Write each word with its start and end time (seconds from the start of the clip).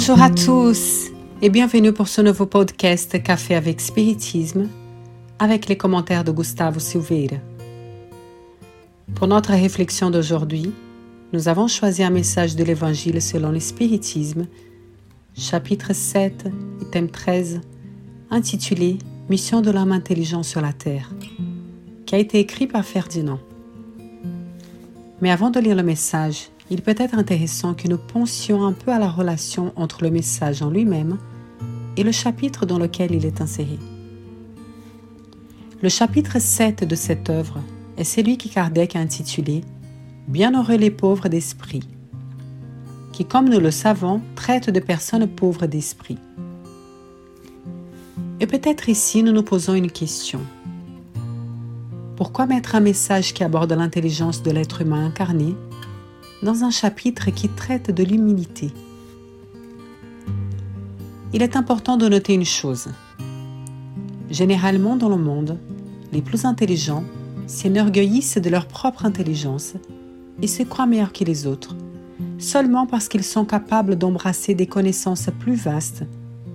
Bonjour 0.00 0.22
à 0.22 0.30
tous 0.30 1.10
et 1.42 1.50
bienvenue 1.50 1.92
pour 1.92 2.08
ce 2.08 2.22
nouveau 2.22 2.46
podcast 2.46 3.22
Café 3.22 3.54
avec 3.54 3.82
Spiritisme 3.82 4.66
avec 5.38 5.68
les 5.68 5.76
commentaires 5.76 6.24
de 6.24 6.32
Gustavo 6.32 6.80
Silveira. 6.80 7.36
Pour 9.14 9.26
notre 9.26 9.50
réflexion 9.50 10.10
d'aujourd'hui, 10.10 10.72
nous 11.34 11.48
avons 11.48 11.68
choisi 11.68 12.02
un 12.02 12.08
message 12.08 12.56
de 12.56 12.64
l'Évangile 12.64 13.20
selon 13.20 13.50
le 13.50 13.60
Spiritisme, 13.60 14.46
chapitre 15.36 15.94
7 15.94 16.46
et 16.80 16.84
thème 16.86 17.10
13, 17.10 17.60
intitulé 18.30 18.96
Mission 19.28 19.60
de 19.60 19.70
l'homme 19.70 19.92
intelligent 19.92 20.42
sur 20.42 20.62
la 20.62 20.72
terre, 20.72 21.10
qui 22.06 22.14
a 22.14 22.18
été 22.18 22.38
écrit 22.38 22.66
par 22.66 22.86
Ferdinand. 22.86 23.38
Mais 25.20 25.30
avant 25.30 25.50
de 25.50 25.60
lire 25.60 25.76
le 25.76 25.82
message, 25.82 26.48
il 26.70 26.82
peut 26.82 26.94
être 26.96 27.16
intéressant 27.18 27.74
que 27.74 27.88
nous 27.88 27.98
pensions 27.98 28.64
un 28.64 28.72
peu 28.72 28.92
à 28.92 28.98
la 28.98 29.10
relation 29.10 29.72
entre 29.74 30.04
le 30.04 30.10
message 30.10 30.62
en 30.62 30.70
lui-même 30.70 31.18
et 31.96 32.04
le 32.04 32.12
chapitre 32.12 32.64
dans 32.64 32.78
lequel 32.78 33.12
il 33.12 33.26
est 33.26 33.40
inséré. 33.40 33.78
Le 35.82 35.88
chapitre 35.88 36.38
7 36.38 36.84
de 36.84 36.94
cette 36.94 37.28
œuvre 37.28 37.58
est 37.96 38.04
celui 38.04 38.38
que 38.38 38.48
Kardec 38.48 38.94
a 38.94 39.00
intitulé 39.00 39.62
Bienheureux 40.28 40.76
les 40.76 40.92
pauvres 40.92 41.28
d'esprit, 41.28 41.82
qui, 43.12 43.24
comme 43.24 43.48
nous 43.48 43.58
le 43.58 43.72
savons, 43.72 44.20
traite 44.36 44.70
de 44.70 44.78
personnes 44.78 45.26
pauvres 45.26 45.66
d'esprit. 45.66 46.18
Et 48.38 48.46
peut-être 48.46 48.88
ici 48.88 49.24
nous 49.24 49.32
nous 49.32 49.42
posons 49.42 49.74
une 49.74 49.90
question. 49.90 50.40
Pourquoi 52.16 52.46
mettre 52.46 52.76
un 52.76 52.80
message 52.80 53.34
qui 53.34 53.42
aborde 53.42 53.72
l'intelligence 53.72 54.42
de 54.42 54.52
l'être 54.52 54.82
humain 54.82 55.06
incarné 55.06 55.56
dans 56.42 56.64
un 56.64 56.70
chapitre 56.70 57.30
qui 57.30 57.48
traite 57.48 57.90
de 57.90 58.02
l'humilité. 58.02 58.70
Il 61.32 61.42
est 61.42 61.56
important 61.56 61.96
de 61.96 62.08
noter 62.08 62.34
une 62.34 62.44
chose. 62.44 62.88
Généralement 64.30 64.96
dans 64.96 65.08
le 65.08 65.16
monde, 65.16 65.58
les 66.12 66.22
plus 66.22 66.44
intelligents 66.44 67.04
s'enorgueillissent 67.46 68.38
de 68.38 68.50
leur 68.50 68.66
propre 68.66 69.04
intelligence 69.04 69.74
et 70.40 70.46
se 70.46 70.62
croient 70.62 70.86
meilleurs 70.86 71.12
que 71.12 71.24
les 71.24 71.46
autres, 71.46 71.76
seulement 72.38 72.86
parce 72.86 73.08
qu'ils 73.08 73.24
sont 73.24 73.44
capables 73.44 73.96
d'embrasser 73.96 74.54
des 74.54 74.66
connaissances 74.66 75.28
plus 75.38 75.54
vastes 75.54 76.04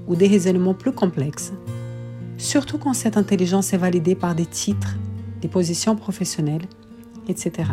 ou 0.08 0.16
des 0.16 0.27
raisonnements 0.27 0.73
plus 0.73 0.92
complexes, 0.92 1.53
surtout 2.38 2.77
quand 2.77 2.94
cette 2.94 3.17
intelligence 3.17 3.73
est 3.73 3.77
validée 3.77 4.16
par 4.16 4.36
des 4.36 4.45
titres, 4.45 4.95
des 5.42 5.47
positions 5.47 5.95
professionnelles, 5.95 6.66
etc. 7.27 7.70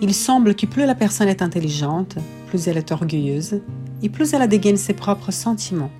Il 0.00 0.14
semble 0.14 0.54
que 0.54 0.66
plus 0.66 0.86
la 0.86 0.94
personne 0.94 1.28
est 1.28 1.42
intelligente, 1.42 2.18
plus 2.46 2.68
elle 2.68 2.76
est 2.76 2.92
orgueilleuse 2.92 3.60
et 4.02 4.08
plus 4.08 4.32
elle 4.32 4.48
dégaine 4.48 4.76
ses 4.76 4.94
propres 4.94 5.32
sentiments. 5.32 5.90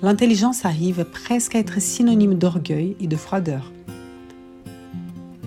L'intelligence 0.00 0.64
arrive 0.64 1.04
presque 1.04 1.56
à 1.56 1.58
être 1.58 1.80
synonyme 1.80 2.34
d'orgueil 2.34 2.96
et 3.00 3.08
de 3.08 3.16
froideur. 3.16 3.72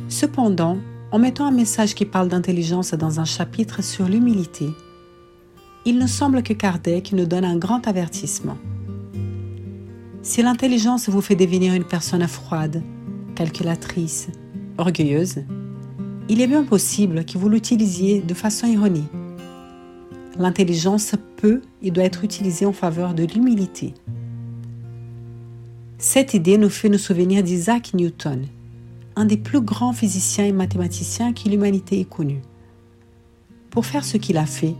Cependant, 0.09 0.77
en 1.11 1.19
mettant 1.19 1.45
un 1.45 1.51
message 1.51 1.95
qui 1.95 2.05
parle 2.05 2.27
d'intelligence 2.27 2.93
dans 2.93 3.21
un 3.21 3.25
chapitre 3.25 3.81
sur 3.81 4.09
l'humilité, 4.09 4.69
il 5.85 5.99
nous 5.99 6.07
semble 6.07 6.43
que 6.43 6.53
Kardec 6.53 7.13
nous 7.13 7.25
donne 7.25 7.45
un 7.45 7.57
grand 7.57 7.87
avertissement. 7.87 8.57
Si 10.21 10.41
l'intelligence 10.41 11.07
vous 11.07 11.21
fait 11.21 11.35
devenir 11.35 11.73
une 11.73 11.85
personne 11.85 12.27
froide, 12.27 12.83
calculatrice, 13.35 14.27
orgueilleuse, 14.77 15.45
il 16.29 16.41
est 16.41 16.47
bien 16.47 16.63
possible 16.63 17.25
que 17.25 17.37
vous 17.37 17.49
l'utilisiez 17.49 18.21
de 18.21 18.33
façon 18.33 18.67
erronée. 18.67 19.03
L'intelligence 20.37 21.15
peut 21.37 21.61
et 21.81 21.91
doit 21.91 22.03
être 22.03 22.23
utilisée 22.23 22.65
en 22.65 22.73
faveur 22.73 23.13
de 23.13 23.23
l'humilité. 23.23 23.93
Cette 25.97 26.33
idée 26.33 26.57
nous 26.57 26.69
fait 26.69 26.89
nous 26.89 26.97
souvenir 26.97 27.43
d'Isaac 27.43 27.93
Newton, 27.93 28.47
un 29.15 29.25
des 29.25 29.37
plus 29.37 29.61
grands 29.61 29.93
physiciens 29.93 30.45
et 30.45 30.51
mathématiciens 30.51 31.33
que 31.33 31.49
l'humanité 31.49 31.99
ait 31.99 32.05
connu. 32.05 32.41
Pour 33.69 33.85
faire 33.85 34.03
ce 34.03 34.17
qu'il 34.17 34.37
a 34.37 34.45
fait, 34.45 34.75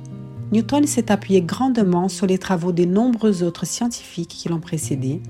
Newton 0.52 0.86
s'est 0.86 1.12
appuyé 1.12 1.42
grandement 1.42 2.10
sur 2.10 2.28
les 2.28 2.38
travaux 2.38 2.72
des 2.72 2.86
nombreux 2.86 3.44
autres 3.44 3.66
scientifiques 3.66 4.30
qui 4.30 4.50
l'ont 4.50 4.60
précédé, 4.60 5.22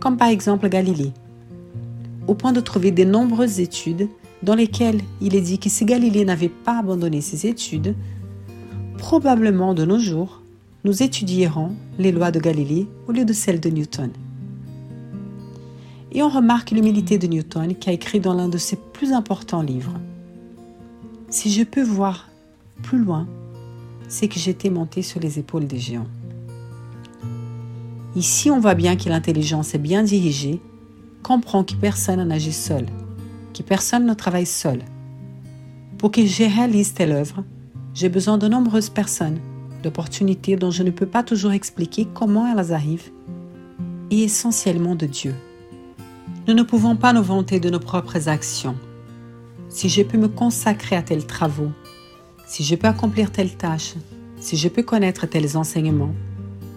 comme 0.00 0.16
par 0.16 0.28
exemple 0.28 0.68
Galilée, 0.68 1.12
au 2.26 2.34
point 2.34 2.52
de 2.52 2.60
trouver 2.60 2.90
de 2.90 3.04
nombreuses 3.04 3.60
études 3.60 4.08
dans 4.42 4.54
lesquels 4.54 5.00
il 5.20 5.34
est 5.34 5.40
dit 5.40 5.58
que 5.58 5.68
si 5.68 5.84
Galilée 5.84 6.24
n'avait 6.24 6.48
pas 6.48 6.78
abandonné 6.78 7.20
ses 7.20 7.46
études, 7.46 7.94
probablement 8.96 9.74
de 9.74 9.84
nos 9.84 9.98
jours, 9.98 10.42
nous 10.84 11.02
étudierons 11.02 11.74
les 11.98 12.12
lois 12.12 12.30
de 12.30 12.40
Galilée 12.40 12.86
au 13.08 13.12
lieu 13.12 13.24
de 13.24 13.32
celles 13.32 13.60
de 13.60 13.68
Newton. 13.68 14.10
Et 16.12 16.22
on 16.22 16.28
remarque 16.28 16.70
l'humilité 16.70 17.18
de 17.18 17.26
Newton 17.26 17.74
qui 17.74 17.90
a 17.90 17.92
écrit 17.92 18.20
dans 18.20 18.34
l'un 18.34 18.48
de 18.48 18.58
ses 18.58 18.76
plus 18.76 19.12
importants 19.12 19.62
livres. 19.62 19.94
Si 21.28 21.50
je 21.52 21.64
peux 21.64 21.82
voir 21.82 22.28
plus 22.82 22.98
loin, 22.98 23.26
c'est 24.08 24.28
que 24.28 24.38
j'étais 24.38 24.70
monté 24.70 25.02
sur 25.02 25.20
les 25.20 25.38
épaules 25.38 25.66
des 25.66 25.78
géants. 25.78 26.06
Ici, 28.16 28.50
on 28.50 28.58
voit 28.58 28.74
bien 28.74 28.96
que 28.96 29.08
l'intelligence 29.08 29.74
est 29.74 29.78
bien 29.78 30.02
dirigée, 30.02 30.60
comprend 31.22 31.62
que 31.62 31.74
personne 31.74 32.26
n'agit 32.26 32.54
seul 32.54 32.86
personne 33.62 34.06
ne 34.06 34.14
travaille 34.14 34.46
seul. 34.46 34.80
Pour 35.98 36.10
que 36.10 36.24
je 36.24 36.44
réalise 36.44 36.94
telle 36.94 37.12
œuvre, 37.12 37.44
j'ai 37.94 38.08
besoin 38.08 38.38
de 38.38 38.48
nombreuses 38.48 38.90
personnes, 38.90 39.40
d'opportunités 39.82 40.56
dont 40.56 40.70
je 40.70 40.82
ne 40.82 40.90
peux 40.90 41.06
pas 41.06 41.22
toujours 41.22 41.52
expliquer 41.52 42.06
comment 42.14 42.46
elles 42.46 42.72
arrivent, 42.72 43.10
et 44.10 44.22
essentiellement 44.24 44.94
de 44.94 45.06
Dieu. 45.06 45.34
Nous 46.46 46.54
ne 46.54 46.62
pouvons 46.62 46.96
pas 46.96 47.12
nous 47.12 47.22
vanter 47.22 47.60
de 47.60 47.70
nos 47.70 47.80
propres 47.80 48.28
actions. 48.28 48.76
Si 49.68 49.88
je 49.88 50.02
peux 50.02 50.18
me 50.18 50.28
consacrer 50.28 50.96
à 50.96 51.02
tels 51.02 51.26
travaux, 51.26 51.72
si 52.46 52.64
je 52.64 52.74
peux 52.74 52.86
accomplir 52.86 53.30
telle 53.30 53.54
tâche, 53.54 53.94
si 54.40 54.56
je 54.56 54.68
peux 54.68 54.82
connaître 54.82 55.26
tels 55.26 55.56
enseignements, 55.56 56.14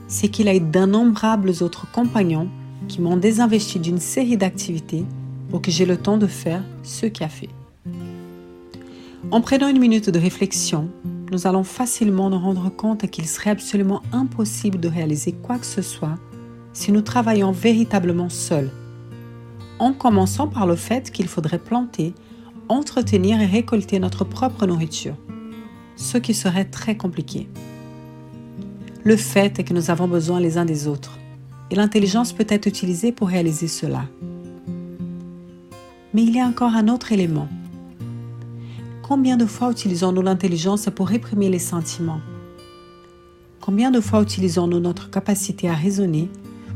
c'est 0.07 0.27
qu'il 0.27 0.49
a 0.49 0.55
eu 0.55 0.59
d'innombrables 0.59 1.53
autres 1.61 1.89
compagnons 1.91 2.49
qui 2.89 2.99
m'ont 2.99 3.15
désinvesti 3.15 3.79
d'une 3.79 3.99
série 3.99 4.35
d'activités 4.35 5.05
pour 5.51 5.61
que 5.61 5.69
j'ai 5.69 5.85
le 5.85 5.97
temps 5.97 6.17
de 6.17 6.27
faire 6.27 6.63
ce 6.81 7.07
fait. 7.07 7.49
En 9.29 9.41
prenant 9.41 9.67
une 9.67 9.79
minute 9.79 10.09
de 10.09 10.17
réflexion, 10.17 10.89
nous 11.29 11.45
allons 11.45 11.63
facilement 11.63 12.29
nous 12.29 12.39
rendre 12.39 12.69
compte 12.69 13.09
qu'il 13.09 13.27
serait 13.27 13.51
absolument 13.51 14.01
impossible 14.13 14.79
de 14.79 14.87
réaliser 14.87 15.33
quoi 15.33 15.59
que 15.59 15.65
ce 15.65 15.81
soit 15.81 16.17
si 16.73 16.93
nous 16.93 17.01
travaillons 17.01 17.51
véritablement 17.51 18.29
seuls, 18.29 18.71
en 19.77 19.91
commençant 19.91 20.47
par 20.47 20.65
le 20.65 20.77
fait 20.77 21.11
qu'il 21.11 21.27
faudrait 21.27 21.59
planter, 21.59 22.13
entretenir 22.69 23.41
et 23.41 23.45
récolter 23.45 23.99
notre 23.99 24.23
propre 24.23 24.65
nourriture, 24.65 25.15
ce 25.97 26.17
qui 26.17 26.33
serait 26.33 26.65
très 26.65 26.95
compliqué. 26.95 27.49
Le 29.03 29.17
fait 29.17 29.59
est 29.59 29.63
que 29.65 29.73
nous 29.73 29.91
avons 29.91 30.07
besoin 30.07 30.39
les 30.39 30.57
uns 30.57 30.65
des 30.65 30.87
autres, 30.87 31.19
et 31.71 31.75
l'intelligence 31.75 32.31
peut 32.31 32.47
être 32.47 32.67
utilisée 32.67 33.11
pour 33.11 33.27
réaliser 33.27 33.67
cela. 33.67 34.05
Mais 36.13 36.23
il 36.23 36.35
y 36.35 36.39
a 36.39 36.45
encore 36.45 36.73
un 36.73 36.89
autre 36.89 37.11
élément. 37.11 37.47
Combien 39.01 39.37
de 39.37 39.45
fois 39.45 39.71
utilisons-nous 39.71 40.21
l'intelligence 40.21 40.89
pour 40.93 41.07
réprimer 41.07 41.49
les 41.49 41.59
sentiments? 41.59 42.21
Combien 43.61 43.91
de 43.91 44.01
fois 44.01 44.21
utilisons-nous 44.21 44.79
notre 44.79 45.09
capacité 45.09 45.69
à 45.69 45.73
raisonner 45.73 46.29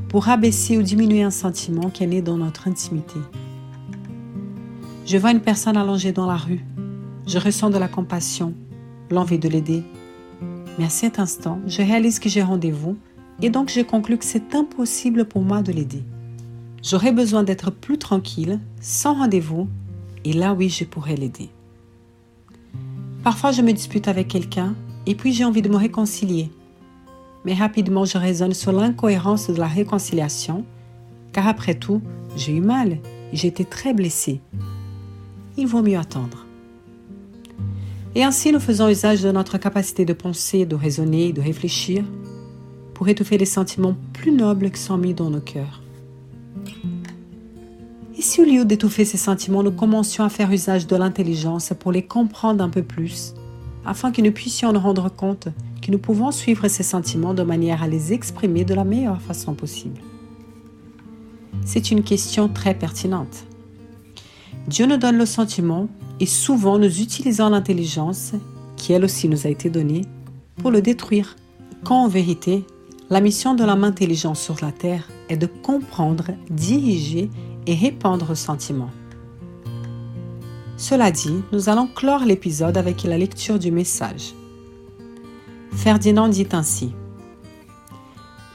pour 0.09 0.29
abaisser 0.29 0.77
ou 0.77 0.81
diminuer 0.81 1.23
un 1.23 1.31
sentiment 1.31 1.89
qui 1.89 2.03
est 2.03 2.07
né 2.07 2.21
dans 2.21 2.37
notre 2.37 2.67
intimité? 2.67 3.19
Je 5.05 5.17
vois 5.17 5.31
une 5.31 5.41
personne 5.41 5.77
allongée 5.77 6.11
dans 6.11 6.27
la 6.27 6.37
rue. 6.37 6.63
Je 7.27 7.39
ressens 7.39 7.69
de 7.69 7.77
la 7.77 7.87
compassion, 7.87 8.53
l'envie 9.09 9.39
de 9.39 9.49
l'aider. 9.49 9.83
Mais 10.77 10.85
à 10.85 10.89
cet 10.89 11.19
instant, 11.19 11.59
je 11.67 11.81
réalise 11.81 12.19
que 12.19 12.29
j'ai 12.29 12.41
rendez-vous 12.41 12.97
et 13.41 13.49
donc 13.49 13.69
je 13.69 13.81
conclus 13.81 14.17
que 14.17 14.25
c'est 14.25 14.55
impossible 14.55 15.25
pour 15.25 15.41
moi 15.41 15.61
de 15.61 15.71
l'aider. 15.71 16.03
J'aurais 16.87 17.11
besoin 17.11 17.43
d'être 17.43 17.71
plus 17.71 17.97
tranquille, 17.97 18.59
sans 18.79 19.15
rendez-vous, 19.15 19.67
et 20.23 20.33
là 20.33 20.53
oui, 20.53 20.69
je 20.69 20.83
pourrais 20.83 21.15
l'aider. 21.15 21.49
Parfois, 23.23 23.51
je 23.51 23.63
me 23.63 23.73
dispute 23.73 24.07
avec 24.07 24.27
quelqu'un, 24.27 24.75
et 25.07 25.15
puis 25.15 25.33
j'ai 25.33 25.45
envie 25.45 25.63
de 25.63 25.69
me 25.69 25.77
réconcilier. 25.77 26.51
Mais 27.43 27.55
rapidement, 27.55 28.05
je 28.05 28.17
raisonne 28.17 28.53
sur 28.53 28.71
l'incohérence 28.71 29.49
de 29.49 29.57
la 29.57 29.67
réconciliation, 29.67 30.63
car 31.33 31.47
après 31.47 31.75
tout, 31.75 32.01
j'ai 32.35 32.55
eu 32.55 32.61
mal 32.61 32.99
j'ai 33.33 33.47
été 33.47 33.65
très 33.65 33.93
blessée. 33.93 34.41
Il 35.57 35.67
vaut 35.67 35.81
mieux 35.81 35.97
attendre. 35.97 36.45
Et 38.15 38.23
ainsi, 38.23 38.51
nous 38.51 38.59
faisons 38.59 38.87
usage 38.87 39.21
de 39.21 39.31
notre 39.31 39.57
capacité 39.57 40.05
de 40.05 40.13
penser, 40.13 40.65
de 40.65 40.75
raisonner, 40.75 41.33
de 41.33 41.41
réfléchir, 41.41 42.05
pour 42.93 43.09
étouffer 43.09 43.37
les 43.37 43.45
sentiments 43.45 43.95
plus 44.13 44.31
nobles 44.31 44.71
qui 44.71 44.79
sont 44.79 44.97
mis 44.97 45.13
dans 45.13 45.29
nos 45.29 45.41
cœurs. 45.41 45.81
Si 48.27 48.41
au 48.41 48.43
lieu 48.43 48.65
d'étouffer 48.65 49.05
ces 49.05 49.19
sentiments, 49.19 49.61
nous 49.61 49.71
commencions 49.71 50.23
à 50.23 50.29
faire 50.29 50.51
usage 50.51 50.87
de 50.87 50.95
l'intelligence 50.95 51.73
pour 51.79 51.91
les 51.91 52.01
comprendre 52.01 52.63
un 52.63 52.69
peu 52.69 52.81
plus, 52.81 53.35
afin 53.85 54.11
que 54.11 54.19
nous 54.19 54.31
puissions 54.31 54.73
nous 54.73 54.79
rendre 54.79 55.09
compte 55.09 55.49
que 55.79 55.91
nous 55.91 55.99
pouvons 55.99 56.31
suivre 56.31 56.67
ces 56.67 56.81
sentiments 56.81 57.35
de 57.35 57.43
manière 57.43 57.83
à 57.83 57.87
les 57.87 58.13
exprimer 58.13 58.65
de 58.65 58.73
la 58.73 58.83
meilleure 58.83 59.21
façon 59.21 59.53
possible 59.53 60.01
C'est 61.65 61.91
une 61.91 62.01
question 62.01 62.49
très 62.49 62.73
pertinente. 62.73 63.45
Dieu 64.67 64.87
nous 64.87 64.97
donne 64.97 65.19
le 65.19 65.27
sentiment 65.27 65.87
et 66.19 66.25
souvent 66.25 66.79
nous 66.79 67.01
utilisons 67.01 67.49
l'intelligence, 67.49 68.31
qui 68.75 68.91
elle 68.91 69.05
aussi 69.05 69.29
nous 69.29 69.45
a 69.45 69.51
été 69.51 69.69
donnée, 69.69 70.01
pour 70.57 70.71
le 70.71 70.81
détruire. 70.81 71.35
Quand 71.83 72.05
en 72.05 72.07
vérité, 72.07 72.65
la 73.11 73.21
mission 73.21 73.53
de 73.53 73.63
l'homme 73.63 73.83
intelligent 73.83 74.33
sur 74.33 74.55
la 74.63 74.71
terre 74.71 75.07
est 75.29 75.37
de 75.37 75.45
comprendre, 75.45 76.31
diriger 76.49 77.29
et 77.67 77.75
répandre 77.75 78.27
le 78.29 78.35
sentiment. 78.35 78.89
Cela 80.77 81.11
dit, 81.11 81.41
nous 81.51 81.69
allons 81.69 81.87
clore 81.87 82.25
l'épisode 82.25 82.77
avec 82.77 83.03
la 83.03 83.17
lecture 83.17 83.59
du 83.59 83.71
message. 83.71 84.33
Ferdinand 85.71 86.27
dit 86.27 86.47
ainsi 86.51 86.93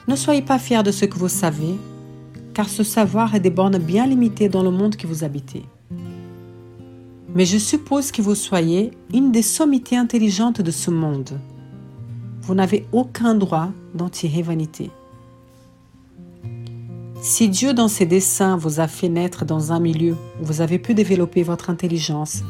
Ne 0.06 0.16
soyez 0.16 0.42
pas 0.42 0.58
fiers 0.58 0.82
de 0.82 0.90
ce 0.90 1.06
que 1.06 1.18
vous 1.18 1.28
savez, 1.28 1.76
car 2.52 2.68
ce 2.68 2.82
savoir 2.82 3.34
est 3.34 3.40
des 3.40 3.50
bornes 3.50 3.78
bien 3.78 4.06
limitées 4.06 4.48
dans 4.48 4.62
le 4.62 4.70
monde 4.70 4.96
que 4.96 5.06
vous 5.06 5.24
habitez. 5.24 5.64
Mais 7.34 7.46
je 7.46 7.58
suppose 7.58 8.10
que 8.10 8.22
vous 8.22 8.34
soyez 8.34 8.90
une 9.14 9.32
des 9.32 9.42
sommités 9.42 9.96
intelligentes 9.96 10.60
de 10.60 10.70
ce 10.70 10.90
monde. 10.90 11.38
Vous 12.42 12.54
n'avez 12.54 12.86
aucun 12.92 13.34
droit 13.34 13.70
d'en 13.94 14.08
tirer 14.08 14.42
vanité. 14.42 14.90
Si 17.22 17.50
Dieu 17.50 17.74
dans 17.74 17.88
ses 17.88 18.06
desseins 18.06 18.56
vous 18.56 18.80
a 18.80 18.88
fait 18.88 19.10
naître 19.10 19.44
dans 19.44 19.72
un 19.72 19.80
milieu 19.80 20.16
où 20.40 20.44
vous 20.46 20.62
avez 20.62 20.78
pu 20.78 20.94
développer 20.94 21.42
votre 21.42 21.68
intelligence, 21.68 22.42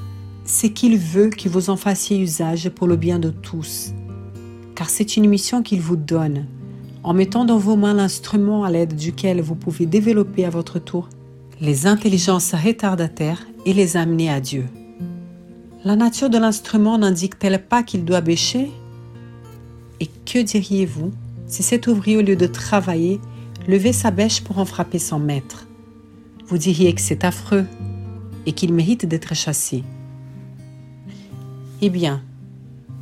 c'est 0.45 0.71
qu'il 0.71 0.97
veut 0.97 1.31
que 1.31 1.49
vous 1.49 1.71
en 1.71 1.77
fassiez 1.77 2.19
usage 2.19 2.69
pour 2.69 2.87
le 2.87 2.95
bien 2.95 3.19
de 3.19 3.31
tous. 3.31 3.93
Car 4.77 4.89
c'est 4.89 5.17
une 5.17 5.29
mission 5.29 5.65
qu'il 5.65 5.81
vous 5.81 5.97
donne, 5.97 6.47
en 7.03 7.15
mettant 7.15 7.45
dans 7.45 7.59
vos 7.59 7.75
mains 7.75 7.95
l'instrument 7.95 8.63
à 8.63 8.71
l'aide 8.71 8.95
duquel 8.95 9.41
vous 9.41 9.57
pouvez 9.57 9.87
développer 9.87 10.45
à 10.45 10.51
votre 10.51 10.79
tour 10.79 11.09
les 11.61 11.89
intelligences 11.89 12.55
retardataires 12.55 13.45
et 13.67 13.73
les 13.73 13.97
amener 13.97 14.31
à 14.31 14.41
Dieu. 14.41 14.67
La 15.85 15.97
nature 15.97 16.31
de 16.31 16.39
l'instrument 16.39 16.97
n'indique-t-elle 16.97 17.67
pas 17.67 17.83
qu'il 17.83 18.05
doit 18.05 18.21
bêcher? 18.21 18.71
Et 19.99 20.07
que 20.07 20.39
diriez-vous 20.39 21.11
si 21.51 21.65
cet 21.65 21.89
ouvrier, 21.89 22.17
au 22.17 22.23
lieu 22.23 22.37
de 22.37 22.47
travailler, 22.47 23.21
levait 23.71 23.93
sa 23.93 24.11
bêche 24.11 24.43
pour 24.43 24.59
en 24.59 24.65
frapper 24.65 24.99
son 24.99 25.21
maître 25.21 25.67
Vous 26.47 26.59
diriez 26.59 26.93
que 26.93 27.01
c'est 27.01 27.25
affreux 27.25 27.65
et 28.45 28.53
qu'il 28.53 28.75
mérite 28.75 29.07
d'être 29.07 29.35
chassé. 29.35 29.85
Eh 31.81 31.89
bien, 31.89 32.21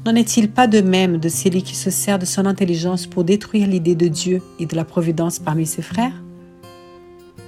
n'en 0.05 0.15
est-il 0.15 0.51
pas 0.51 0.67
de 0.67 0.81
même 0.81 1.17
de 1.17 1.29
celui 1.29 1.63
qui 1.63 1.75
se 1.75 1.91
sert 1.91 2.19
de 2.19 2.27
son 2.27 2.45
intelligence 2.45 3.07
pour 3.07 3.25
détruire 3.25 3.67
l'idée 3.67 3.95
de 3.95 4.09
Dieu 4.09 4.43
et 4.59 4.67
de 4.67 4.77
la 4.77 4.85
providence 4.85 5.39
parmi 5.39 5.65
ses 5.65 5.83
frères? 5.83 6.23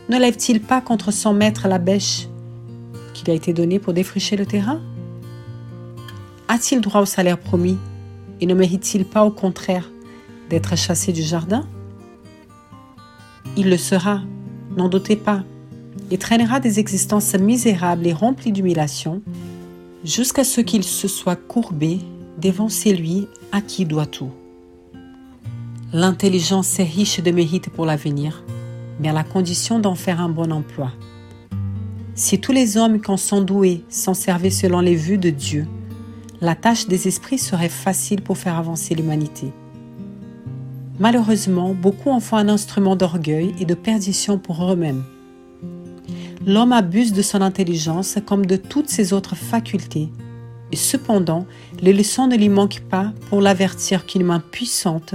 Ne 0.08 0.19
lève-t-il 0.19 0.61
pas 0.61 0.81
contre 0.81 1.12
son 1.12 1.34
maître 1.34 1.69
la 1.69 1.78
bêche 1.78 2.26
qui 3.12 3.25
lui 3.25 3.32
a 3.32 3.34
été 3.34 3.52
donnée 3.52 3.78
pour 3.78 3.93
défricher 3.93 4.37
le 4.37 4.46
terrain? 4.46 4.81
A-t-il 6.49 6.81
droit 6.81 7.02
au 7.02 7.06
salaire 7.06 7.38
promis 7.38 7.76
et 8.40 8.46
ne 8.46 8.55
mérite-t-il 8.55 9.05
pas 9.05 9.25
au 9.25 9.31
contraire 9.31 9.90
d'être 10.49 10.75
chassé 10.76 11.12
du 11.12 11.23
jardin? 11.23 11.66
Il 13.61 13.69
le 13.69 13.77
sera, 13.77 14.23
n'en 14.79 14.89
doutez 14.89 15.17
pas, 15.17 15.45
et 16.11 16.17
traînera 16.17 16.61
des 16.61 16.79
existences 16.81 17.35
misérables 17.35 18.07
et 18.07 18.15
remplies 18.15 18.53
d'humiliation 18.53 19.21
jusqu'à 20.03 20.45
ce 20.45 20.62
qu'il 20.62 20.83
se 20.83 21.09
soit 21.09 21.37
courbé 21.37 21.99
devant 22.41 22.71
celui 22.71 23.29
à 23.53 23.61
qui 23.61 23.85
doit 23.85 24.07
tout. 24.07 24.31
L'intelligence 25.93 26.81
est 26.81 26.85
riche 26.85 27.21
de 27.21 27.31
mérite 27.31 27.69
pour 27.69 27.85
l'avenir 27.85 28.43
mais 28.99 29.11
à 29.11 29.12
la 29.12 29.25
condition 29.25 29.79
d'en 29.79 29.95
faire 29.95 30.23
un 30.23 30.31
bon 30.31 30.51
emploi. 30.51 30.93
Si 32.15 32.39
tous 32.39 32.53
les 32.53 32.79
hommes 32.79 32.99
qui 33.01 33.11
en 33.11 33.19
sont 33.19 33.43
doués 33.43 33.85
s'en 33.91 34.15
servaient 34.15 34.49
selon 34.49 34.81
les 34.81 34.95
vues 34.95 35.19
de 35.19 35.29
Dieu, 35.31 35.67
la 36.41 36.55
tâche 36.55 36.87
des 36.87 37.09
esprits 37.09 37.39
serait 37.39 37.69
facile 37.69 38.23
pour 38.23 38.39
faire 38.39 38.57
avancer 38.57 38.95
l'humanité. 38.95 39.53
Malheureusement, 41.00 41.73
beaucoup 41.73 42.11
en 42.11 42.20
font 42.20 42.37
un 42.37 42.50
instrument 42.50 42.94
d'orgueil 42.94 43.55
et 43.58 43.64
de 43.64 43.75
perdition 43.75 44.38
pour 44.38 44.70
eux-mêmes. 44.70 45.02
L'homme 46.47 46.73
abuse 46.73 47.14
de 47.14 47.23
son 47.23 47.41
intelligence 47.41 48.19
comme 48.26 48.44
de 48.44 48.56
toutes 48.56 48.91
ses 48.91 49.14
autres 49.14 49.35
facultés, 49.35 50.11
et 50.73 50.76
cependant, 50.76 51.47
les 51.81 51.94
leçons 51.94 52.26
ne 52.26 52.37
lui 52.37 52.50
manquent 52.50 52.85
pas 52.88 53.12
pour 53.29 53.41
l'avertir 53.41 54.05
qu'une 54.06 54.25
main 54.25 54.41
puissante 54.41 55.14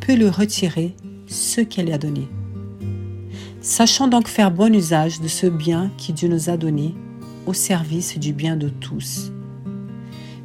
peut 0.00 0.14
lui 0.14 0.28
retirer 0.28 0.94
ce 1.28 1.60
qu'elle 1.60 1.86
lui 1.86 1.92
a 1.92 1.98
donné. 1.98 2.28
Sachons 3.60 4.08
donc 4.08 4.26
faire 4.26 4.50
bon 4.50 4.74
usage 4.74 5.20
de 5.20 5.28
ce 5.28 5.46
bien 5.46 5.90
qui 5.96 6.12
Dieu 6.12 6.28
nous 6.28 6.50
a 6.50 6.56
donné 6.56 6.94
au 7.46 7.52
service 7.52 8.18
du 8.18 8.32
bien 8.32 8.56
de 8.56 8.68
tous. 8.68 9.32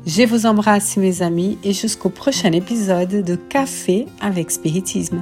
Je 0.07 0.23
vous 0.23 0.45
embrasse 0.45 0.95
mes 0.95 1.21
amis 1.21 1.57
et 1.65 1.73
jusqu'au 1.73 2.07
prochain 2.07 2.53
épisode 2.53 3.25
de 3.25 3.35
Café 3.35 4.05
avec 4.21 4.51
Spiritisme. 4.51 5.21